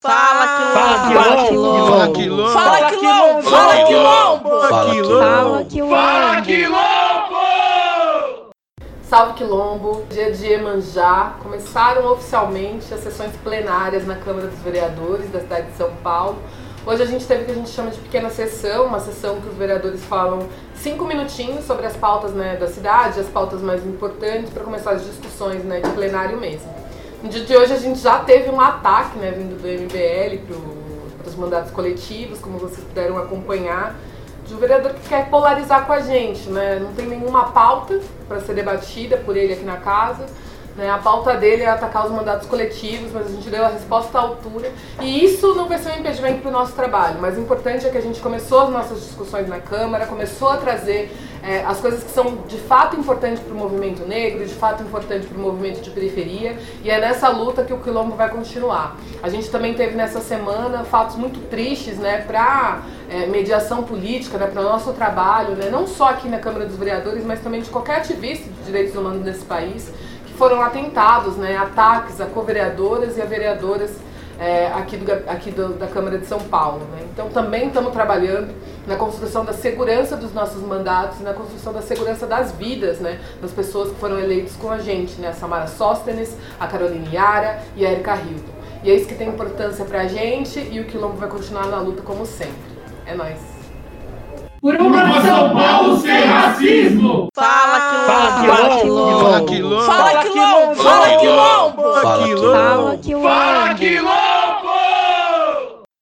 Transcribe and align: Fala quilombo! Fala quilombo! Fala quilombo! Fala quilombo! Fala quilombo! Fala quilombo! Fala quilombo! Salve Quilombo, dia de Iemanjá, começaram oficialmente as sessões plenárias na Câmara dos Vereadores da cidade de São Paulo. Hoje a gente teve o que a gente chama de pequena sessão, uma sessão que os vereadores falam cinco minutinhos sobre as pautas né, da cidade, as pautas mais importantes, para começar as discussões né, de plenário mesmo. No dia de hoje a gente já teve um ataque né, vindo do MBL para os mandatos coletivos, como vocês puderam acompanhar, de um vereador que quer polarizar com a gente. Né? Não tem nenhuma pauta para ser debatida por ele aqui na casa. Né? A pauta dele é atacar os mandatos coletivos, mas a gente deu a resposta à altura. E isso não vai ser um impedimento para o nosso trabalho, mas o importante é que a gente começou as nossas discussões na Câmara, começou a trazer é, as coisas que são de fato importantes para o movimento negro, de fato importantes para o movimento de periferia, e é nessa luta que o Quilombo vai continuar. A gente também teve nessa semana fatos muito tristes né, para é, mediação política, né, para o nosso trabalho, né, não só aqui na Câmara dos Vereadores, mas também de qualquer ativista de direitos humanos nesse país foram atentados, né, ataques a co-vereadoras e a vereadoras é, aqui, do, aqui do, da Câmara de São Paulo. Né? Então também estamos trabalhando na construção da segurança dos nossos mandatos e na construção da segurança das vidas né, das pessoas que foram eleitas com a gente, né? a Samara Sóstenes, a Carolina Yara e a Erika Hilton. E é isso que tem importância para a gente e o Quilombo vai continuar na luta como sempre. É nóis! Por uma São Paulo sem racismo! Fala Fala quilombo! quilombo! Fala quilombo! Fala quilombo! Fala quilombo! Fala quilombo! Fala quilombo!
Fala 0.00 0.46
quilombo! 1.48 1.82
Fala 1.82 2.12
quilombo! 2.12 2.52
Fala 2.52 2.90
quilombo! 2.92 3.42
Fala 3.42 3.84
quilombo! 3.84 4.48
Fala 4.60 4.94
quilombo! 4.94 5.18
Fala 5.18 5.64
quilombo! 5.64 5.96
Fala 5.96 6.40
quilombo! 6.42 7.38
Salve 9.02 9.32
Quilombo, 9.32 10.06
dia 10.08 10.30
de 10.30 10.46
Iemanjá, 10.46 11.34
começaram 11.42 12.06
oficialmente 12.12 12.94
as 12.94 13.00
sessões 13.00 13.32
plenárias 13.42 14.06
na 14.06 14.14
Câmara 14.14 14.46
dos 14.46 14.60
Vereadores 14.60 15.28
da 15.30 15.40
cidade 15.40 15.72
de 15.72 15.76
São 15.76 15.90
Paulo. 15.96 16.38
Hoje 16.86 17.02
a 17.02 17.06
gente 17.06 17.26
teve 17.26 17.42
o 17.42 17.46
que 17.46 17.50
a 17.50 17.54
gente 17.56 17.70
chama 17.70 17.90
de 17.90 17.98
pequena 17.98 18.30
sessão, 18.30 18.86
uma 18.86 19.00
sessão 19.00 19.40
que 19.40 19.48
os 19.48 19.56
vereadores 19.56 20.04
falam 20.04 20.46
cinco 20.76 21.06
minutinhos 21.06 21.64
sobre 21.64 21.86
as 21.86 21.96
pautas 21.96 22.30
né, 22.34 22.54
da 22.54 22.68
cidade, 22.68 23.18
as 23.18 23.26
pautas 23.26 23.60
mais 23.60 23.84
importantes, 23.84 24.50
para 24.50 24.62
começar 24.62 24.92
as 24.92 25.04
discussões 25.04 25.64
né, 25.64 25.80
de 25.80 25.90
plenário 25.90 26.38
mesmo. 26.38 26.87
No 27.20 27.28
dia 27.28 27.44
de 27.44 27.56
hoje 27.56 27.72
a 27.72 27.78
gente 27.78 27.98
já 27.98 28.20
teve 28.20 28.48
um 28.48 28.60
ataque 28.60 29.18
né, 29.18 29.32
vindo 29.32 29.60
do 29.60 29.66
MBL 29.66 30.40
para 31.18 31.28
os 31.28 31.34
mandatos 31.34 31.72
coletivos, 31.72 32.38
como 32.38 32.58
vocês 32.58 32.78
puderam 32.86 33.18
acompanhar, 33.18 33.96
de 34.46 34.54
um 34.54 34.56
vereador 34.56 34.94
que 34.94 35.08
quer 35.08 35.28
polarizar 35.28 35.84
com 35.84 35.92
a 35.92 36.00
gente. 36.00 36.48
Né? 36.48 36.78
Não 36.80 36.92
tem 36.92 37.06
nenhuma 37.06 37.50
pauta 37.50 37.98
para 38.28 38.40
ser 38.40 38.54
debatida 38.54 39.16
por 39.16 39.36
ele 39.36 39.52
aqui 39.52 39.64
na 39.64 39.78
casa. 39.78 40.26
Né? 40.76 40.88
A 40.88 40.98
pauta 40.98 41.34
dele 41.34 41.64
é 41.64 41.68
atacar 41.68 42.06
os 42.06 42.12
mandatos 42.12 42.46
coletivos, 42.46 43.10
mas 43.12 43.26
a 43.26 43.30
gente 43.30 43.50
deu 43.50 43.64
a 43.64 43.68
resposta 43.68 44.16
à 44.16 44.20
altura. 44.20 44.70
E 45.00 45.24
isso 45.24 45.56
não 45.56 45.66
vai 45.66 45.78
ser 45.78 45.90
um 45.90 45.98
impedimento 45.98 46.40
para 46.40 46.50
o 46.50 46.52
nosso 46.52 46.72
trabalho, 46.72 47.18
mas 47.20 47.36
o 47.36 47.40
importante 47.40 47.84
é 47.84 47.90
que 47.90 47.98
a 47.98 48.02
gente 48.02 48.20
começou 48.20 48.60
as 48.60 48.70
nossas 48.70 49.00
discussões 49.00 49.48
na 49.48 49.58
Câmara, 49.58 50.06
começou 50.06 50.50
a 50.50 50.56
trazer 50.56 51.12
é, 51.48 51.64
as 51.64 51.80
coisas 51.80 52.04
que 52.04 52.10
são 52.10 52.42
de 52.46 52.58
fato 52.58 52.94
importantes 52.94 53.42
para 53.42 53.54
o 53.54 53.56
movimento 53.56 54.06
negro, 54.06 54.44
de 54.44 54.52
fato 54.52 54.82
importantes 54.82 55.26
para 55.26 55.38
o 55.38 55.40
movimento 55.40 55.80
de 55.80 55.88
periferia, 55.88 56.58
e 56.84 56.90
é 56.90 57.00
nessa 57.00 57.30
luta 57.30 57.64
que 57.64 57.72
o 57.72 57.78
Quilombo 57.78 58.14
vai 58.14 58.28
continuar. 58.28 58.98
A 59.22 59.30
gente 59.30 59.48
também 59.48 59.72
teve 59.72 59.96
nessa 59.96 60.20
semana 60.20 60.84
fatos 60.84 61.16
muito 61.16 61.40
tristes 61.48 61.96
né, 61.96 62.18
para 62.18 62.82
é, 63.08 63.24
mediação 63.24 63.82
política, 63.82 64.36
né, 64.36 64.46
para 64.46 64.60
o 64.60 64.64
nosso 64.64 64.92
trabalho, 64.92 65.56
né, 65.56 65.70
não 65.70 65.86
só 65.86 66.10
aqui 66.10 66.28
na 66.28 66.38
Câmara 66.38 66.66
dos 66.66 66.76
Vereadores, 66.76 67.24
mas 67.24 67.40
também 67.40 67.62
de 67.62 67.70
qualquer 67.70 67.96
ativista 67.96 68.44
de 68.50 68.66
direitos 68.66 68.94
humanos 68.94 69.24
nesse 69.24 69.46
país 69.46 69.90
foram 70.36 70.60
atentados, 70.60 71.36
né, 71.38 71.56
ataques 71.56 72.20
a 72.20 72.26
co-vereadoras 72.26 73.16
e 73.16 73.22
a 73.22 73.24
vereadoras 73.24 73.96
é, 74.38 74.68
aqui, 74.68 74.96
do, 74.96 75.12
aqui 75.26 75.50
do, 75.50 75.74
da 75.74 75.86
Câmara 75.86 76.18
de 76.18 76.26
São 76.26 76.38
Paulo. 76.38 76.80
Né? 76.92 77.06
Então 77.12 77.28
também 77.28 77.68
estamos 77.68 77.92
trabalhando 77.92 78.54
na 78.86 78.96
construção 78.96 79.44
da 79.44 79.52
segurança 79.52 80.16
dos 80.16 80.32
nossos 80.32 80.62
mandatos 80.62 81.20
e 81.20 81.22
na 81.22 81.34
construção 81.34 81.72
da 81.72 81.82
segurança 81.82 82.26
das 82.26 82.52
vidas 82.52 83.00
né, 83.00 83.18
das 83.42 83.50
pessoas 83.50 83.90
que 83.90 83.96
foram 83.96 84.18
eleitas 84.18 84.56
com 84.56 84.70
a 84.70 84.78
gente, 84.78 85.20
né? 85.20 85.28
a 85.28 85.32
Samara 85.32 85.66
Sóstenes, 85.66 86.36
a 86.58 86.66
Carolina 86.66 87.08
Yara 87.12 87.62
e 87.76 87.84
a 87.84 87.90
Erika 87.90 88.14
Hilton. 88.14 88.58
E 88.84 88.90
é 88.90 88.94
isso 88.94 89.08
que 89.08 89.14
tem 89.14 89.28
importância 89.28 89.84
para 89.84 90.02
a 90.02 90.06
gente 90.06 90.60
e 90.60 90.78
o 90.78 90.84
Quilombo 90.84 91.16
vai 91.16 91.28
continuar 91.28 91.66
na 91.66 91.80
luta 91.80 92.00
como 92.02 92.24
sempre. 92.24 92.78
É 93.06 93.14
nóis! 93.14 93.58
Por 94.60 94.74
uma 94.74 95.20
São 95.22 95.54
Paulo 95.54 95.96
sem 95.98 96.24
racismo! 96.24 97.28
Fala 97.32 97.78
Fala 98.06 98.80
quilombo! 98.80 99.46
quilombo! 99.46 99.82
Fala 99.82 100.24
quilombo! 100.24 100.74
Fala 100.74 100.74
quilombo! 100.74 100.82
Fala 100.82 101.18
quilombo! 101.18 101.82
Fala 101.82 102.18
quilombo! 102.24 102.52
Fala 102.52 102.96
quilombo! 102.98 103.47